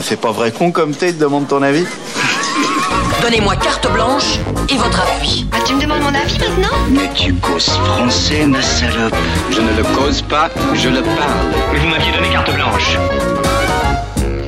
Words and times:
Ça 0.00 0.06
fait 0.06 0.16
pas 0.16 0.32
vrai 0.32 0.50
con 0.50 0.72
comme 0.72 0.92
t'es, 0.92 1.12
demande 1.12 1.46
ton 1.46 1.60
avis 1.60 1.84
Donnez-moi 3.20 3.54
carte 3.56 3.92
blanche 3.92 4.38
et 4.70 4.76
votre 4.78 4.98
appui. 4.98 5.46
Ah, 5.52 5.58
tu 5.66 5.74
me 5.74 5.82
demandes 5.82 6.00
mon 6.00 6.14
avis 6.14 6.38
maintenant 6.38 6.74
Mais 6.90 7.10
tu 7.14 7.34
causes 7.34 7.68
français, 7.68 8.46
ma 8.46 8.62
salope. 8.62 9.14
Je 9.50 9.60
ne 9.60 9.76
le 9.76 9.82
cause 9.94 10.22
pas, 10.22 10.48
je 10.72 10.88
le 10.88 11.02
parle. 11.02 11.52
Mais 11.74 11.78
vous 11.80 11.88
m'aviez 11.88 12.12
donné 12.12 12.30
carte 12.30 12.50
blanche. 12.50 12.96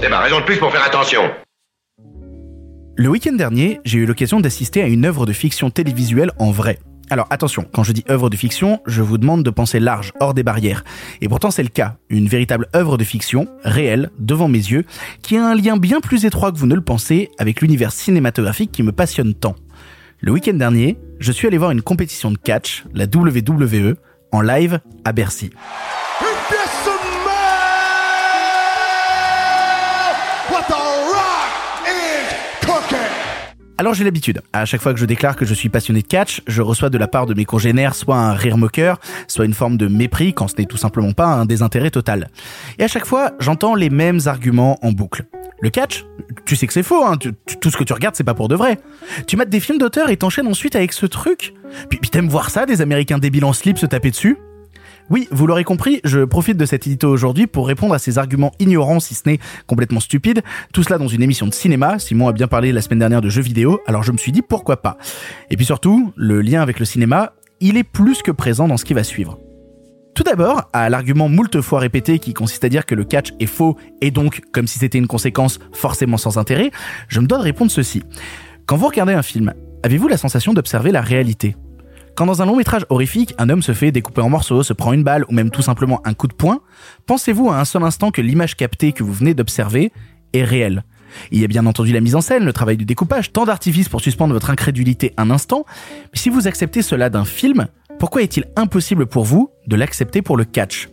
C'est 0.01 0.09
ma 0.09 0.21
raison 0.21 0.41
de 0.41 0.45
plus 0.47 0.57
pour 0.57 0.73
faire 0.73 0.87
attention. 0.87 1.21
Le 2.97 3.09
week-end 3.11 3.35
dernier, 3.35 3.79
j'ai 3.85 3.99
eu 3.99 4.07
l'occasion 4.07 4.41
d'assister 4.41 4.83
à 4.83 4.87
une 4.87 5.05
œuvre 5.05 5.27
de 5.27 5.35
fiction 5.35 5.69
télévisuelle 5.69 6.31
en 6.39 6.51
vrai. 6.51 6.79
Alors 7.13 7.27
attention, 7.29 7.67
quand 7.75 7.83
je 7.83 7.93
dis 7.93 8.05
œuvre 8.09 8.31
de 8.31 8.37
fiction, 8.37 8.81
je 8.87 9.03
vous 9.03 9.19
demande 9.19 9.43
de 9.43 9.51
penser 9.51 9.81
large, 9.81 10.15
hors 10.19 10.33
des 10.33 10.43
barrières. 10.43 10.83
Et 11.21 11.29
pourtant 11.29 11.51
c'est 11.51 11.63
le 11.63 11.69
cas, 11.69 11.97
une 12.09 12.27
véritable 12.27 12.69
œuvre 12.75 12.97
de 12.97 13.05
fiction, 13.05 13.49
réelle, 13.65 14.09
devant 14.19 14.49
mes 14.49 14.57
yeux, 14.57 14.87
qui 15.21 15.37
a 15.37 15.47
un 15.47 15.55
lien 15.55 15.77
bien 15.77 16.01
plus 16.01 16.25
étroit 16.25 16.53
que 16.53 16.57
vous 16.57 16.65
ne 16.65 16.75
le 16.75 16.81
pensez 16.81 17.29
avec 17.37 17.61
l'univers 17.61 17.93
cinématographique 17.93 18.73
qui 18.73 18.83
me 18.83 18.93
passionne 18.93 19.35
tant. 19.35 19.57
Le 20.21 20.33
week-end 20.33 20.55
dernier, 20.55 20.97
je 21.19 21.33
suis 21.33 21.47
allé 21.47 21.59
voir 21.59 21.73
une 21.73 21.83
compétition 21.83 22.31
de 22.31 22.39
catch, 22.39 22.85
la 22.95 23.05
WWE, 23.05 23.97
en 24.33 24.41
live 24.41 24.81
à 25.05 25.13
Bercy. 25.13 25.51
Alors 33.83 33.95
j'ai 33.95 34.05
l'habitude, 34.05 34.43
à 34.53 34.65
chaque 34.65 34.81
fois 34.81 34.95
que 34.95 35.01
je 35.01 35.07
déclare 35.07 35.35
que 35.35 35.45
je 35.45 35.55
suis 35.55 35.69
passionné 35.69 36.03
de 36.03 36.07
catch, 36.07 36.41
je 36.47 36.63
reçois 36.63 36.89
de 36.89 36.99
la 36.99 37.09
part 37.09 37.27
de 37.27 37.35
mes 37.35 37.45
congénères 37.45 37.97
soit 37.97 38.15
un 38.15 38.33
rire 38.33 38.57
moqueur, 38.57 39.01
soit 39.27 39.45
une 39.45 39.55
forme 39.55 39.77
de 39.77 39.89
mépris 39.89 40.35
quand 40.35 40.47
ce 40.47 40.55
n'est 40.57 40.67
tout 40.67 40.77
simplement 40.77 41.11
pas 41.11 41.27
un 41.27 41.47
désintérêt 41.47 41.91
total. 41.91 42.31
Et 42.79 42.85
à 42.85 42.87
chaque 42.87 43.07
fois, 43.07 43.33
j'entends 43.41 43.75
les 43.75 43.91
mêmes 43.91 44.21
arguments 44.27 44.79
en 44.83 44.93
boucle. 44.93 45.25
Le 45.61 45.69
catch, 45.69 46.05
tu 46.45 46.55
sais 46.55 46.69
que 46.69 46.73
c'est 46.73 46.85
faux, 46.85 47.05
hein, 47.05 47.17
tout 47.17 47.71
ce 47.71 47.77
que 47.77 47.83
tu 47.83 47.93
regardes 47.93 48.15
c'est 48.15 48.23
pas 48.23 48.35
pour 48.35 48.47
de 48.47 48.55
vrai. 48.55 48.79
Tu 49.27 49.37
mates 49.37 49.51
des 49.51 49.59
films 49.59 49.79
d'auteur 49.79 50.11
et 50.11 50.17
t'enchaînes 50.17 50.47
ensuite 50.47 50.77
avec 50.77 50.93
ce 50.93 51.07
truc. 51.07 51.53
Puis, 51.91 51.99
puis 51.99 52.09
t'aimes 52.09 52.29
voir 52.29 52.51
ça, 52.51 52.67
des 52.67 52.83
Américains 52.83 53.19
débiles 53.19 53.45
en 53.45 53.53
slip 53.53 53.79
se 53.79 53.87
taper 53.87 54.13
dessus? 54.13 54.39
Oui, 55.13 55.29
vous 55.31 55.47
l'aurez 55.47 55.63
compris, 55.63 56.01
je 56.05 56.25
profite 56.25 56.57
de 56.57 56.65
cette 56.65 56.87
édito 56.87 57.07
aujourd'hui 57.07 57.47
pour 57.47 57.67
répondre 57.67 57.93
à 57.93 57.99
ces 57.99 58.17
arguments 58.17 58.53
ignorants, 58.59 58.99
si 58.99 59.15
ce 59.15 59.25
n'est 59.27 59.39
complètement 59.67 60.01
stupides. 60.01 60.41
Tout 60.73 60.83
cela 60.83 60.97
dans 60.97 61.07
une 61.07 61.23
émission 61.23 61.47
de 61.47 61.53
cinéma. 61.53 61.99
Simon 61.99 62.29
a 62.29 62.33
bien 62.33 62.49
parlé 62.49 62.73
la 62.73 62.81
semaine 62.81 63.01
dernière 63.01 63.21
de 63.21 63.29
jeux 63.29 63.43
vidéo, 63.43 63.83
alors 63.87 64.03
je 64.03 64.11
me 64.11 64.17
suis 64.17 64.33
dit 64.33 64.41
pourquoi 64.41 64.81
pas. 64.81 64.97
Et 65.51 65.57
puis 65.59 65.67
surtout, 65.67 66.15
le 66.17 66.41
lien 66.41 66.63
avec 66.63 66.79
le 66.79 66.87
cinéma, 66.87 67.35
il 67.61 67.77
est 67.77 67.85
plus 67.85 68.23
que 68.23 68.31
présent 68.31 68.67
dans 68.67 68.79
ce 68.79 68.87
qui 68.87 68.95
va 68.95 69.05
suivre. 69.05 69.39
Tout 70.15 70.23
d'abord, 70.23 70.71
à 70.73 70.89
l'argument 70.89 71.29
moult 71.29 71.61
fois 71.61 71.81
répété 71.81 72.19
qui 72.19 72.33
consiste 72.33 72.65
à 72.65 72.71
dire 72.71 72.87
que 72.87 72.95
le 72.95 73.05
catch 73.05 73.35
est 73.39 73.45
faux 73.45 73.77
et 74.01 74.11
donc, 74.11 74.41
comme 74.51 74.67
si 74.67 74.79
c'était 74.79 74.97
une 74.97 75.07
conséquence 75.07 75.59
forcément 75.75 76.17
sans 76.17 76.39
intérêt, 76.39 76.71
je 77.09 77.21
me 77.21 77.27
dois 77.27 77.37
de 77.37 77.43
répondre 77.43 77.71
ceci. 77.71 78.03
Quand 78.65 78.79
vous 78.79 78.87
regardez 78.87 79.13
un 79.13 79.23
film, 79.23 79.53
avez-vous 79.83 80.09
la 80.09 80.17
sensation 80.17 80.55
d'observer 80.55 80.91
la 80.91 81.03
réalité? 81.03 81.55
Quand 82.15 82.27
dans 82.27 82.43
un 82.43 82.47
long 82.47 82.57
métrage 82.57 82.85
horrifique, 82.91 83.35
un 83.39 83.49
homme 83.49 83.63
se 83.63 83.73
fait 83.73 83.91
découper 83.91 84.21
en 84.21 84.29
morceaux, 84.29 84.63
se 84.63 84.73
prend 84.73 84.93
une 84.93 85.03
balle 85.03 85.25
ou 85.29 85.33
même 85.33 85.51
tout 85.51 85.63
simplement 85.63 86.01
un 86.05 86.15
coup 86.15 86.29
de 86.29 86.35
poing, 86.35 86.61
pensez-vous 87.07 87.51
à 87.51 87.59
un 87.59 87.65
seul 87.65 87.83
instant 87.83 88.11
que 88.11 88.21
l'image 88.21 88.57
captée 88.57 88.93
que 88.93 89.03
vous 89.03 89.13
venez 89.13 89.35
d'observer 89.35 89.93
est 90.33 90.45
réelle? 90.45 90.85
Il 91.31 91.41
y 91.41 91.45
a 91.45 91.49
bien 91.49 91.67
entendu 91.67 91.93
la 91.93 92.01
mise 92.01 92.15
en 92.15 92.21
scène, 92.21 92.45
le 92.45 92.53
travail 92.53 92.77
du 92.77 92.85
découpage, 92.85 93.33
tant 93.33 93.45
d'artifices 93.45 93.89
pour 93.89 94.01
suspendre 94.01 94.35
votre 94.35 94.51
incrédulité 94.51 95.13
un 95.17 95.31
instant, 95.31 95.65
mais 96.13 96.19
si 96.19 96.31
vous 96.31 96.47
acceptez 96.47 96.83
cela 96.83 97.11
d'un 97.11 97.25
film, 97.25 97.67
pourquoi 97.99 98.23
est-il 98.23 98.45
impossible 98.57 99.07
pour 99.07 99.25
vous 99.25 99.51
de 99.67 99.77
l'accepter 99.77 100.23
pour 100.23 100.37
le 100.37 100.45
catch? 100.45 100.92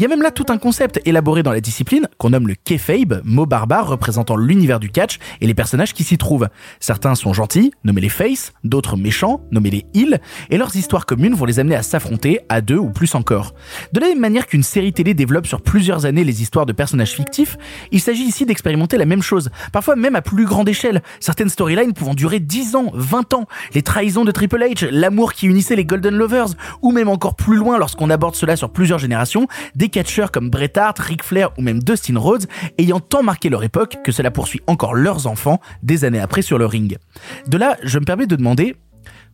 Il 0.00 0.04
y 0.04 0.06
a 0.06 0.08
même 0.08 0.22
là 0.22 0.30
tout 0.30 0.46
un 0.48 0.56
concept 0.56 0.98
élaboré 1.04 1.42
dans 1.42 1.52
la 1.52 1.60
discipline 1.60 2.08
qu'on 2.16 2.30
nomme 2.30 2.48
le 2.48 2.54
kayfabe, 2.54 3.20
mot 3.22 3.44
barbare 3.44 3.86
représentant 3.86 4.34
l'univers 4.34 4.80
du 4.80 4.88
catch 4.88 5.18
et 5.42 5.46
les 5.46 5.52
personnages 5.52 5.92
qui 5.92 6.04
s'y 6.04 6.16
trouvent. 6.16 6.48
Certains 6.78 7.14
sont 7.14 7.34
gentils, 7.34 7.70
nommés 7.84 8.00
les 8.00 8.08
face, 8.08 8.54
d'autres 8.64 8.96
méchants, 8.96 9.42
nommés 9.50 9.68
les 9.68 9.84
heels, 9.92 10.18
et 10.48 10.56
leurs 10.56 10.74
histoires 10.74 11.04
communes 11.04 11.34
vont 11.34 11.44
les 11.44 11.58
amener 11.58 11.74
à 11.74 11.82
s'affronter 11.82 12.40
à 12.48 12.62
deux 12.62 12.78
ou 12.78 12.88
plus 12.88 13.14
encore. 13.14 13.52
De 13.92 14.00
la 14.00 14.06
même 14.06 14.20
manière 14.20 14.46
qu'une 14.46 14.62
série 14.62 14.94
télé 14.94 15.12
développe 15.12 15.46
sur 15.46 15.60
plusieurs 15.60 16.06
années 16.06 16.24
les 16.24 16.40
histoires 16.40 16.64
de 16.64 16.72
personnages 16.72 17.12
fictifs, 17.12 17.58
il 17.92 18.00
s'agit 18.00 18.24
ici 18.24 18.46
d'expérimenter 18.46 18.96
la 18.96 19.04
même 19.04 19.20
chose, 19.20 19.50
parfois 19.70 19.96
même 19.96 20.16
à 20.16 20.22
plus 20.22 20.46
grande 20.46 20.70
échelle, 20.70 21.02
certaines 21.20 21.50
storylines 21.50 21.92
pouvant 21.92 22.14
durer 22.14 22.40
10 22.40 22.74
ans, 22.74 22.90
20 22.94 23.34
ans, 23.34 23.44
les 23.74 23.82
trahisons 23.82 24.24
de 24.24 24.30
Triple 24.30 24.62
H, 24.62 24.88
l'amour 24.90 25.34
qui 25.34 25.46
unissait 25.46 25.76
les 25.76 25.84
Golden 25.84 26.14
Lovers, 26.14 26.54
ou 26.80 26.90
même 26.90 27.10
encore 27.10 27.36
plus 27.36 27.56
loin 27.56 27.76
lorsqu'on 27.76 28.08
aborde 28.08 28.34
cela 28.34 28.56
sur 28.56 28.70
plusieurs 28.70 28.98
générations, 28.98 29.46
catcheurs 29.90 30.32
comme 30.32 30.50
Bret 30.50 30.78
Hart, 30.78 30.98
Ric 30.98 31.22
Flair 31.22 31.50
ou 31.58 31.62
même 31.62 31.82
Dustin 31.82 32.18
Rhodes 32.18 32.46
ayant 32.78 33.00
tant 33.00 33.22
marqué 33.22 33.48
leur 33.48 33.62
époque 33.62 33.98
que 34.04 34.12
cela 34.12 34.30
poursuit 34.30 34.62
encore 34.66 34.94
leurs 34.94 35.26
enfants 35.26 35.60
des 35.82 36.04
années 36.04 36.20
après 36.20 36.42
sur 36.42 36.58
le 36.58 36.66
ring. 36.66 36.98
De 37.46 37.58
là, 37.58 37.76
je 37.82 37.98
me 37.98 38.04
permets 38.04 38.26
de 38.26 38.36
demander 38.36 38.76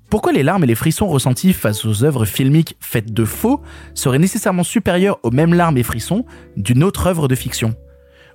pourquoi 0.09 0.33
les 0.33 0.43
larmes 0.43 0.63
et 0.63 0.69
les 0.69 0.77
frissons 0.77 1.09
ressentis 1.09 1.53
face 1.53 1.85
aux 1.85 2.05
œuvres 2.05 2.25
filmiques 2.25 2.77
faites 2.81 3.13
de 3.13 3.25
faux 3.25 3.61
seraient 3.95 4.21
nécessairement 4.21 4.63
supérieurs 4.63 5.19
aux 5.25 5.33
mêmes 5.33 5.55
larmes 5.55 5.79
et 5.79 5.83
frissons 5.83 6.25
d'une 6.57 6.85
autre 6.85 7.09
œuvre 7.09 7.27
de 7.27 7.35
fiction? 7.35 7.75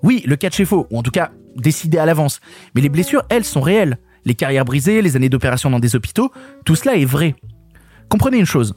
Oui, 0.04 0.24
le 0.26 0.36
catch 0.36 0.60
est 0.60 0.66
faux, 0.66 0.88
ou 0.92 0.98
en 0.98 1.04
tout 1.04 1.12
cas 1.12 1.32
décidé 1.56 1.98
à 1.98 2.06
l'avance, 2.06 2.42
mais 2.76 2.82
les 2.82 2.90
blessures, 2.90 3.24
elles, 3.30 3.46
sont 3.46 3.62
réelles. 3.62 3.98
Les 4.26 4.36
carrières 4.36 4.66
brisées, 4.66 5.02
les 5.02 5.16
années 5.16 5.30
d'opération 5.30 5.70
dans 5.70 5.80
des 5.80 5.96
hôpitaux, 5.96 6.32
tout 6.66 6.76
cela 6.76 6.96
est 6.96 7.06
vrai. 7.06 7.36
Comprenez 8.10 8.38
une 8.38 8.46
chose, 8.46 8.76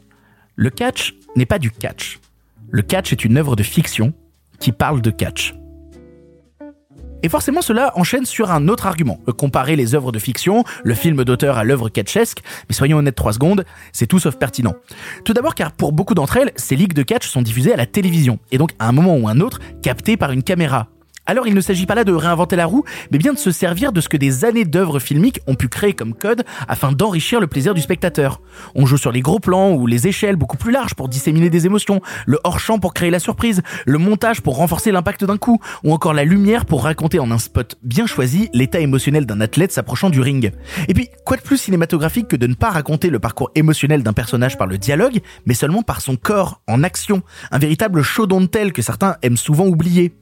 le 0.57 0.71
catch 0.71 1.15
n'est 1.37 1.47
pas 1.47 1.59
du 1.59 1.71
catch. 1.71 2.21
Le 2.75 2.83
catch 2.83 3.13
est 3.13 3.25
une 3.25 3.37
œuvre 3.37 3.55
de 3.55 3.63
fiction 3.63 4.13
qui 4.59 4.73
parle 4.73 5.01
de 5.01 5.13
catch. 5.13 5.55
Et 7.23 7.29
forcément, 7.29 7.63
cela 7.63 7.93
enchaîne 7.97 8.27
sur 8.27 8.51
un 8.51 8.67
autre 8.67 8.89
argument. 8.89 9.21
Comparer 9.39 9.77
les 9.77 9.95
œuvres 9.95 10.11
de 10.11 10.19
fiction, 10.19 10.65
le 10.83 10.95
film 10.95 11.23
d'auteur 11.23 11.57
à 11.57 11.63
l'œuvre 11.63 11.89
catchesque, 11.89 12.43
mais 12.69 12.75
soyons 12.75 12.99
honnêtes 12.99 13.15
trois 13.15 13.33
secondes, 13.33 13.65
c'est 13.93 14.09
tout 14.09 14.19
sauf 14.19 14.35
pertinent. 14.35 14.75
Tout 15.25 15.35
d'abord 15.35 15.55
car 15.55 15.71
pour 15.71 15.93
beaucoup 15.93 16.15
d'entre 16.15 16.37
elles, 16.37 16.51
ces 16.57 16.75
ligues 16.75 16.95
de 16.95 17.05
catch 17.05 17.29
sont 17.29 17.43
diffusées 17.43 17.73
à 17.73 17.77
la 17.77 17.87
télévision, 17.87 18.41
et 18.51 18.59
donc 18.59 18.73
à 18.81 18.89
un 18.89 18.93
moment 18.93 19.17
ou 19.19 19.29
un 19.29 19.39
autre, 19.39 19.61
captées 19.81 20.17
par 20.17 20.33
une 20.33 20.43
caméra, 20.43 20.89
alors 21.27 21.47
il 21.47 21.55
ne 21.55 21.61
s'agit 21.61 21.87
pas 21.87 21.95
là 21.95 22.05
de 22.05 22.13
réinventer 22.13 22.57
la 22.57 22.67
roue, 22.67 22.85
mais 23.11 23.19
bien 23.19 23.33
de 23.33 23.39
se 23.39 23.51
servir 23.51 23.93
de 23.93 24.01
ce 24.01 24.09
que 24.09 24.17
des 24.17 24.45
années 24.45 24.65
d'œuvres 24.65 24.99
filmiques 24.99 25.41
ont 25.47 25.55
pu 25.55 25.69
créer 25.69 25.95
comme 25.95 26.15
code 26.15 26.45
afin 26.69 26.93
d'enrichir 26.93 27.41
le 27.41 27.47
plaisir 27.47 27.75
du 27.75 27.81
spectateur. 27.81 28.41
On 28.75 28.87
joue 28.87 28.99
sur 28.99 29.13
les 29.13 29.21
gros 29.21 29.41
plans 29.41 29.73
ou 29.73 29.87
les 29.87 30.07
échelles 30.07 30.37
beaucoup 30.37 30.57
plus 30.57 30.73
larges 30.73 30.95
pour 30.95 31.09
disséminer 31.09 31.51
des 31.51 31.67
émotions, 31.67 32.01
le 32.27 32.39
hors-champ 32.45 32.79
pour 32.79 32.95
créer 32.95 33.11
la 33.11 33.19
surprise, 33.19 33.63
le 33.87 33.99
montage 33.99 34.43
pour 34.43 34.57
renforcer 34.57 34.93
l'impact 34.93 35.25
d'un 35.25 35.39
coup, 35.39 35.61
ou 35.83 35.93
encore 35.93 36.15
la 36.15 36.25
lumière 36.25 36.67
pour 36.67 36.85
raconter 36.85 37.19
en 37.19 37.31
un 37.31 37.39
spot 37.39 37.77
bien 37.83 38.07
choisi 38.07 38.51
l'état 38.53 38.81
émotionnel 38.81 39.27
d'un 39.27 39.41
athlète 39.41 39.73
s'approchant 39.73 40.11
du 40.11 40.21
ring. 40.21 40.53
Et 40.89 40.95
puis, 40.95 41.09
quoi 41.25 41.37
de 41.37 41.43
plus 41.43 41.59
cinématographique 41.59 42.29
que 42.29 42.37
de 42.37 42.47
ne 42.47 42.55
pas 42.55 42.71
raconter 42.71 43.11
le 43.11 43.19
parcours 43.19 43.51
émotionnel 43.55 44.03
d'un 44.03 44.13
personnage 44.13 44.59
par 44.59 44.67
le 44.67 44.79
dialogue, 44.79 45.21
mais 45.47 45.55
seulement 45.55 45.83
par 45.83 46.01
son 46.01 46.17
corps, 46.17 46.61
en 46.69 46.83
action, 46.83 47.23
un 47.51 47.59
véritable 47.59 48.03
show 48.03 48.27
don't 48.27 48.49
tell 48.49 48.73
que 48.73 48.83
certains 48.83 49.17
aiment 49.23 49.37
souvent 49.37 49.67
oublier. 49.67 50.13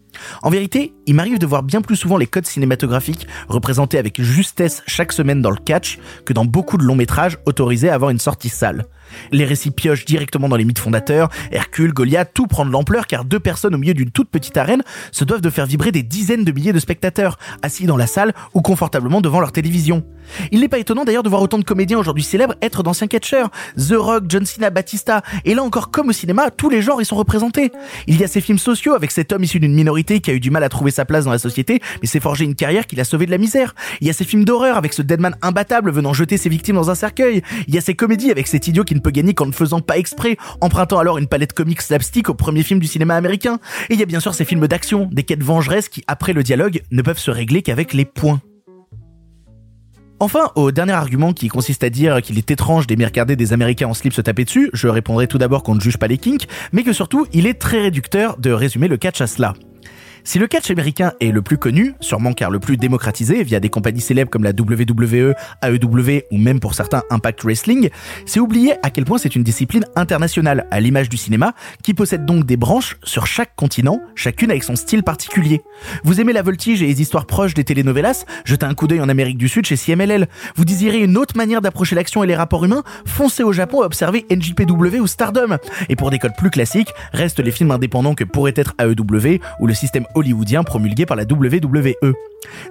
En 0.42 0.50
vérité, 0.50 0.92
il 1.06 1.14
m'arrive 1.14 1.38
de 1.38 1.46
voir 1.46 1.62
bien 1.62 1.80
plus 1.80 1.96
souvent 1.96 2.16
les 2.16 2.26
codes 2.26 2.46
cinématographiques 2.46 3.26
représentés 3.48 3.98
avec 3.98 4.20
justesse 4.20 4.82
chaque 4.86 5.12
semaine 5.12 5.42
dans 5.42 5.50
le 5.50 5.56
catch 5.56 5.98
que 6.24 6.32
dans 6.32 6.44
beaucoup 6.44 6.76
de 6.76 6.84
longs 6.84 6.96
métrages 6.96 7.38
autorisés 7.46 7.88
à 7.88 7.94
avoir 7.94 8.10
une 8.10 8.18
sortie 8.18 8.48
sale. 8.48 8.84
Les 9.30 9.44
récits 9.44 9.70
piochent 9.70 10.04
directement 10.04 10.48
dans 10.48 10.56
les 10.56 10.64
mythes 10.64 10.78
fondateurs, 10.78 11.28
Hercule, 11.50 11.92
Goliath, 11.92 12.30
tout 12.34 12.46
prend 12.46 12.64
de 12.64 12.70
l'ampleur 12.70 13.06
car 13.06 13.24
deux 13.24 13.40
personnes 13.40 13.74
au 13.74 13.78
milieu 13.78 13.94
d'une 13.94 14.10
toute 14.10 14.30
petite 14.30 14.56
arène 14.56 14.82
se 15.10 15.24
doivent 15.24 15.40
de 15.40 15.50
faire 15.50 15.66
vibrer 15.66 15.92
des 15.92 16.02
dizaines 16.02 16.44
de 16.44 16.52
milliers 16.52 16.72
de 16.72 16.78
spectateurs, 16.78 17.38
assis 17.62 17.86
dans 17.86 17.96
la 17.96 18.06
salle 18.06 18.32
ou 18.54 18.62
confortablement 18.62 19.20
devant 19.20 19.40
leur 19.40 19.52
télévision. 19.52 20.04
Il 20.50 20.60
n'est 20.60 20.68
pas 20.68 20.78
étonnant 20.78 21.04
d'ailleurs 21.04 21.22
de 21.22 21.28
voir 21.28 21.42
autant 21.42 21.58
de 21.58 21.64
comédiens 21.64 21.98
aujourd'hui 21.98 22.22
célèbres 22.22 22.54
être 22.62 22.82
d'anciens 22.82 23.06
catcheurs, 23.06 23.50
The 23.76 23.94
Rock, 23.94 24.24
John 24.28 24.46
Cena, 24.46 24.70
Batista, 24.70 25.22
et 25.44 25.54
là 25.54 25.62
encore 25.62 25.90
comme 25.90 26.08
au 26.08 26.12
cinéma, 26.12 26.50
tous 26.50 26.70
les 26.70 26.82
genres 26.82 27.02
y 27.02 27.04
sont 27.04 27.16
représentés. 27.16 27.72
Il 28.06 28.20
y 28.20 28.24
a 28.24 28.28
ces 28.28 28.40
films 28.40 28.58
sociaux 28.58 28.94
avec 28.94 29.10
cet 29.10 29.32
homme 29.32 29.42
issu 29.42 29.60
d'une 29.60 29.74
minorité 29.74 30.20
qui 30.20 30.30
a 30.30 30.34
eu 30.34 30.40
du 30.40 30.50
mal 30.50 30.64
à 30.64 30.68
trouver 30.68 30.90
sa 30.90 31.04
place 31.04 31.24
dans 31.24 31.30
la 31.30 31.38
société, 31.38 31.80
mais 32.00 32.08
s'est 32.08 32.20
forgé 32.20 32.44
une 32.44 32.54
carrière 32.54 32.86
qui 32.86 32.96
l'a 32.96 33.04
sauvé 33.04 33.26
de 33.26 33.30
la 33.30 33.38
misère. 33.38 33.74
Il 34.00 34.06
y 34.06 34.10
a 34.10 34.12
ces 34.12 34.24
films 34.24 34.44
d'horreur 34.44 34.76
avec 34.76 34.92
ce 34.92 35.02
deadman 35.02 35.36
imbattable 35.42 35.90
venant 35.90 36.12
jeter 36.12 36.36
ses 36.36 36.48
victimes 36.48 36.76
dans 36.76 36.90
un 36.90 36.94
cercueil. 36.94 37.42
Il 37.68 37.74
y 37.74 37.78
a 37.78 37.80
ces 37.80 37.94
comédies 37.94 38.30
avec 38.30 38.46
cet 38.46 38.68
idiot 38.68 38.84
qui 38.84 38.94
ne 38.94 39.00
peut 39.02 39.10
gagner 39.10 39.34
qu'en 39.34 39.46
ne 39.46 39.52
faisant 39.52 39.80
pas 39.80 39.98
exprès, 39.98 40.36
empruntant 40.60 40.98
alors 40.98 41.18
une 41.18 41.26
palette 41.26 41.52
comique 41.52 41.82
slapstick 41.82 42.28
au 42.28 42.34
premier 42.34 42.62
film 42.62 42.80
du 42.80 42.86
cinéma 42.86 43.16
américain. 43.16 43.58
Et 43.90 43.94
il 43.94 44.00
y 44.00 44.02
a 44.02 44.06
bien 44.06 44.20
sûr 44.20 44.34
ces 44.34 44.44
films 44.44 44.66
d'action, 44.66 45.08
des 45.12 45.24
quêtes 45.24 45.42
vengeresses 45.42 45.88
qui, 45.88 46.02
après 46.06 46.32
le 46.32 46.42
dialogue, 46.42 46.82
ne 46.90 47.02
peuvent 47.02 47.18
se 47.18 47.30
régler 47.30 47.62
qu'avec 47.62 47.92
les 47.92 48.04
points. 48.04 48.40
Enfin, 50.20 50.52
au 50.54 50.70
dernier 50.70 50.92
argument 50.92 51.32
qui 51.32 51.48
consiste 51.48 51.82
à 51.82 51.90
dire 51.90 52.22
qu'il 52.22 52.38
est 52.38 52.48
étrange 52.48 52.86
d'aimer 52.86 53.06
regarder 53.06 53.34
des 53.34 53.52
Américains 53.52 53.88
en 53.88 53.94
slip 53.94 54.12
se 54.12 54.20
taper 54.20 54.44
dessus, 54.44 54.70
je 54.72 54.86
répondrai 54.86 55.26
tout 55.26 55.36
d'abord 55.36 55.64
qu'on 55.64 55.74
ne 55.74 55.80
juge 55.80 55.96
pas 55.96 56.06
les 56.06 56.16
kinks, 56.16 56.46
mais 56.72 56.84
que 56.84 56.92
surtout, 56.92 57.26
il 57.32 57.44
est 57.44 57.54
très 57.54 57.80
réducteur 57.80 58.38
de 58.38 58.52
résumer 58.52 58.86
le 58.86 58.96
catch 58.96 59.20
à 59.20 59.26
cela. 59.26 59.54
Si 60.24 60.38
le 60.38 60.46
catch 60.46 60.70
américain 60.70 61.12
est 61.20 61.32
le 61.32 61.42
plus 61.42 61.58
connu, 61.58 61.94
sûrement 61.98 62.32
car 62.32 62.50
le 62.50 62.60
plus 62.60 62.76
démocratisé 62.76 63.42
via 63.42 63.58
des 63.58 63.70
compagnies 63.70 64.00
célèbres 64.00 64.30
comme 64.30 64.44
la 64.44 64.50
WWE, 64.50 65.34
AEW 65.62 66.22
ou 66.30 66.38
même 66.38 66.60
pour 66.60 66.74
certains 66.74 67.02
Impact 67.10 67.42
Wrestling, 67.42 67.90
c'est 68.24 68.38
oublier 68.38 68.74
à 68.84 68.90
quel 68.90 69.04
point 69.04 69.18
c'est 69.18 69.34
une 69.34 69.42
discipline 69.42 69.84
internationale, 69.96 70.66
à 70.70 70.78
l'image 70.78 71.08
du 71.08 71.16
cinéma, 71.16 71.54
qui 71.82 71.92
possède 71.92 72.24
donc 72.24 72.46
des 72.46 72.56
branches 72.56 72.98
sur 73.02 73.26
chaque 73.26 73.56
continent, 73.56 74.00
chacune 74.14 74.50
avec 74.50 74.62
son 74.62 74.76
style 74.76 75.02
particulier. 75.02 75.60
Vous 76.04 76.20
aimez 76.20 76.32
la 76.32 76.42
voltige 76.42 76.82
et 76.82 76.86
les 76.86 77.02
histoires 77.02 77.26
proches 77.26 77.54
des 77.54 77.64
telenovelas? 77.64 78.24
Jetez 78.44 78.66
un 78.66 78.74
coup 78.74 78.86
d'œil 78.86 79.00
en 79.00 79.08
Amérique 79.08 79.38
du 79.38 79.48
Sud 79.48 79.66
chez 79.66 79.76
CMLL. 79.76 80.28
Vous 80.54 80.64
désirez 80.64 81.00
une 81.00 81.16
autre 81.16 81.36
manière 81.36 81.60
d'approcher 81.60 81.96
l'action 81.96 82.22
et 82.22 82.28
les 82.28 82.36
rapports 82.36 82.64
humains? 82.64 82.84
Foncez 83.06 83.42
au 83.42 83.52
Japon 83.52 83.82
et 83.82 83.86
observez 83.86 84.24
NJPW 84.30 85.00
ou 85.00 85.08
Stardom. 85.08 85.56
Et 85.88 85.96
pour 85.96 86.10
des 86.10 86.20
codes 86.20 86.36
plus 86.38 86.50
classiques, 86.50 86.92
restent 87.12 87.40
les 87.40 87.50
films 87.50 87.72
indépendants 87.72 88.14
que 88.14 88.24
pourrait 88.24 88.54
être 88.54 88.74
AEW 88.78 89.40
ou 89.58 89.66
le 89.66 89.74
système 89.74 90.06
hollywoodien 90.14 90.62
promulgué 90.62 91.06
par 91.06 91.16
la 91.16 91.24
WWE. 91.24 92.14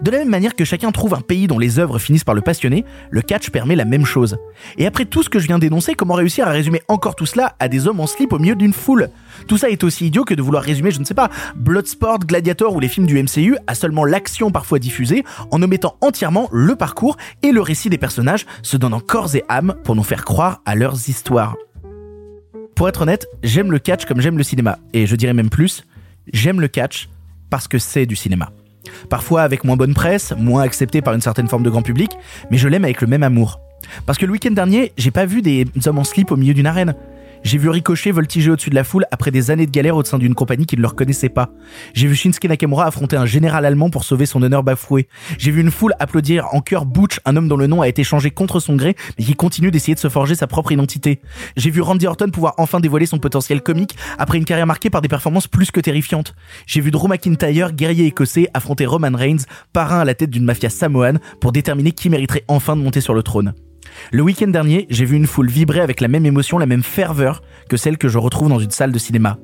De 0.01 0.11
la 0.11 0.19
même 0.19 0.29
manière 0.29 0.55
que 0.55 0.65
chacun 0.65 0.91
trouve 0.91 1.13
un 1.13 1.21
pays 1.21 1.47
dont 1.47 1.59
les 1.59 1.79
œuvres 1.79 1.99
finissent 1.99 2.23
par 2.23 2.35
le 2.35 2.41
passionner, 2.41 2.85
le 3.09 3.21
catch 3.21 3.49
permet 3.49 3.75
la 3.75 3.85
même 3.85 4.05
chose. 4.05 4.37
Et 4.77 4.85
après 4.85 5.05
tout 5.05 5.23
ce 5.23 5.29
que 5.29 5.39
je 5.39 5.47
viens 5.47 5.59
d'énoncer, 5.59 5.93
comment 5.93 6.13
réussir 6.13 6.47
à 6.47 6.51
résumer 6.51 6.81
encore 6.87 7.15
tout 7.15 7.25
cela 7.25 7.55
à 7.59 7.67
des 7.67 7.87
hommes 7.87 7.99
en 7.99 8.07
slip 8.07 8.33
au 8.33 8.39
milieu 8.39 8.55
d'une 8.55 8.73
foule? 8.73 9.09
Tout 9.47 9.57
ça 9.57 9.69
est 9.69 9.83
aussi 9.83 10.07
idiot 10.07 10.23
que 10.23 10.33
de 10.33 10.41
vouloir 10.41 10.63
résumer, 10.63 10.91
je 10.91 10.99
ne 10.99 11.05
sais 11.05 11.13
pas, 11.13 11.29
Bloodsport, 11.55 12.19
Gladiator 12.19 12.75
ou 12.75 12.79
les 12.79 12.87
films 12.87 13.07
du 13.07 13.21
MCU 13.21 13.57
à 13.67 13.75
seulement 13.75 14.05
l'action 14.05 14.51
parfois 14.51 14.79
diffusée, 14.79 15.23
en 15.51 15.61
omettant 15.61 15.95
entièrement 16.01 16.49
le 16.51 16.75
parcours 16.75 17.17
et 17.43 17.51
le 17.51 17.61
récit 17.61 17.89
des 17.89 17.97
personnages, 17.97 18.45
se 18.63 18.77
donnant 18.77 18.99
corps 18.99 19.35
et 19.35 19.43
âme 19.49 19.75
pour 19.83 19.95
nous 19.95 20.03
faire 20.03 20.25
croire 20.25 20.61
à 20.65 20.75
leurs 20.75 21.09
histoires. 21.09 21.55
Pour 22.75 22.89
être 22.89 23.01
honnête, 23.01 23.27
j'aime 23.43 23.71
le 23.71 23.79
catch 23.79 24.05
comme 24.05 24.21
j'aime 24.21 24.37
le 24.37 24.43
cinéma, 24.43 24.79
et 24.93 25.05
je 25.05 25.15
dirais 25.15 25.33
même 25.33 25.49
plus, 25.49 25.85
j'aime 26.33 26.59
le 26.59 26.67
catch 26.67 27.09
parce 27.51 27.67
que 27.67 27.77
c'est 27.77 28.07
du 28.07 28.15
cinéma. 28.15 28.49
Parfois 29.09 29.43
avec 29.43 29.63
moins 29.63 29.75
bonne 29.75 29.93
presse, 29.93 30.33
moins 30.35 30.63
accepté 30.63 31.03
par 31.03 31.13
une 31.13 31.21
certaine 31.21 31.47
forme 31.47 31.61
de 31.61 31.69
grand 31.69 31.83
public, 31.83 32.09
mais 32.49 32.57
je 32.57 32.67
l'aime 32.67 32.85
avec 32.85 33.01
le 33.01 33.07
même 33.07 33.21
amour. 33.21 33.59
Parce 34.07 34.17
que 34.17 34.25
le 34.25 34.31
week-end 34.31 34.51
dernier, 34.51 34.93
j'ai 34.97 35.11
pas 35.11 35.25
vu 35.25 35.43
des 35.43 35.67
hommes 35.85 35.99
en 35.99 36.03
slip 36.03 36.31
au 36.31 36.37
milieu 36.37 36.55
d'une 36.55 36.65
arène. 36.65 36.95
J'ai 37.43 37.57
vu 37.57 37.69
Ricochet 37.69 38.11
voltiger 38.11 38.51
au-dessus 38.51 38.69
de 38.69 38.75
la 38.75 38.83
foule 38.83 39.05
après 39.11 39.31
des 39.31 39.49
années 39.49 39.65
de 39.65 39.71
galère 39.71 39.95
au 39.95 40.03
sein 40.03 40.19
d'une 40.19 40.35
compagnie 40.35 40.65
qui 40.65 40.77
ne 40.77 40.81
le 40.81 40.87
reconnaissait 40.87 41.29
pas. 41.29 41.49
J'ai 41.93 42.07
vu 42.07 42.15
Shinsuke 42.15 42.45
Nakamura 42.45 42.85
affronter 42.85 43.15
un 43.15 43.25
général 43.25 43.65
allemand 43.65 43.89
pour 43.89 44.03
sauver 44.03 44.25
son 44.25 44.41
honneur 44.43 44.63
bafoué. 44.63 45.07
J'ai 45.37 45.49
vu 45.51 45.61
une 45.61 45.71
foule 45.71 45.93
applaudir 45.99 46.47
en 46.53 46.61
chœur 46.61 46.85
Butch, 46.85 47.19
un 47.25 47.35
homme 47.35 47.47
dont 47.47 47.57
le 47.57 47.67
nom 47.67 47.81
a 47.81 47.87
été 47.87 48.03
changé 48.03 48.29
contre 48.29 48.59
son 48.59 48.75
gré, 48.75 48.95
mais 49.17 49.25
qui 49.25 49.33
continue 49.33 49.71
d'essayer 49.71 49.95
de 49.95 49.99
se 49.99 50.07
forger 50.07 50.35
sa 50.35 50.45
propre 50.45 50.71
identité. 50.71 51.19
J'ai 51.57 51.71
vu 51.71 51.81
Randy 51.81 52.05
Orton 52.05 52.29
pouvoir 52.29 52.53
enfin 52.57 52.79
dévoiler 52.79 53.07
son 53.07 53.17
potentiel 53.17 53.61
comique 53.61 53.95
après 54.19 54.37
une 54.37 54.45
carrière 54.45 54.67
marquée 54.67 54.91
par 54.91 55.01
des 55.01 55.09
performances 55.09 55.47
plus 55.47 55.71
que 55.71 55.79
terrifiantes. 55.79 56.35
J'ai 56.67 56.81
vu 56.81 56.91
Drew 56.91 57.07
McIntyre, 57.07 57.73
guerrier 57.73 58.05
écossais, 58.05 58.49
affronter 58.53 58.85
Roman 58.85 59.15
Reigns, 59.15 59.45
parrain 59.73 59.99
à 59.99 60.05
la 60.05 60.13
tête 60.13 60.29
d'une 60.29 60.45
mafia 60.45 60.69
samoane, 60.69 61.19
pour 61.39 61.51
déterminer 61.51 61.91
qui 61.91 62.09
mériterait 62.09 62.43
enfin 62.47 62.75
de 62.75 62.81
monter 62.81 63.01
sur 63.01 63.15
le 63.15 63.23
trône. 63.23 63.53
Le 64.11 64.21
week-end 64.21 64.47
dernier, 64.47 64.87
j'ai 64.89 65.05
vu 65.05 65.15
une 65.15 65.27
foule 65.27 65.49
vibrer 65.49 65.81
avec 65.81 66.01
la 66.01 66.07
même 66.07 66.25
émotion, 66.25 66.57
la 66.57 66.65
même 66.65 66.83
ferveur 66.83 67.41
que 67.69 67.77
celle 67.77 67.97
que 67.97 68.07
je 68.07 68.17
retrouve 68.17 68.49
dans 68.49 68.59
une 68.59 68.71
salle 68.71 68.91
de 68.91 68.99
cinéma. 68.99 69.37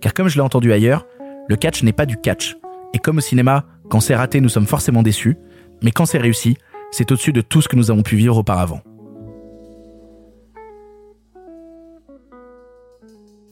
Car 0.00 0.14
comme 0.14 0.28
je 0.28 0.36
l'ai 0.36 0.42
entendu 0.42 0.72
ailleurs, 0.72 1.06
le 1.48 1.56
catch 1.56 1.82
n'est 1.82 1.92
pas 1.92 2.06
du 2.06 2.16
catch. 2.16 2.56
Et 2.94 2.98
comme 2.98 3.18
au 3.18 3.20
cinéma, 3.20 3.64
quand 3.90 4.00
c'est 4.00 4.14
raté, 4.14 4.40
nous 4.40 4.48
sommes 4.48 4.66
forcément 4.66 5.02
déçus, 5.02 5.36
mais 5.82 5.90
quand 5.90 6.06
c'est 6.06 6.18
réussi, 6.18 6.56
c'est 6.90 7.10
au-dessus 7.10 7.32
de 7.32 7.40
tout 7.40 7.62
ce 7.62 7.68
que 7.68 7.76
nous 7.76 7.90
avons 7.90 8.02
pu 8.02 8.16
vivre 8.16 8.36
auparavant. 8.36 8.82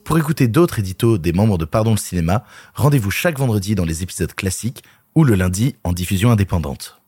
Pour 0.03 0.17
écouter 0.17 0.47
d'autres 0.47 0.79
éditos 0.79 1.17
des 1.17 1.31
membres 1.31 1.57
de 1.57 1.65
Pardon 1.65 1.91
le 1.91 1.97
cinéma, 1.97 2.43
rendez-vous 2.73 3.11
chaque 3.11 3.39
vendredi 3.39 3.75
dans 3.75 3.85
les 3.85 4.03
épisodes 4.03 4.33
classiques 4.33 4.83
ou 5.15 5.23
le 5.23 5.35
lundi 5.35 5.75
en 5.83 5.93
diffusion 5.93 6.31
indépendante. 6.31 7.00